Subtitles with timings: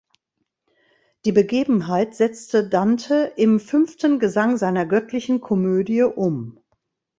[1.25, 6.59] Die Begebenheit setzte Dante im fünften Gesang seiner Göttlichen Komödie um.